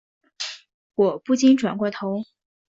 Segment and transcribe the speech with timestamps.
[0.95, 2.23] 我不禁转过头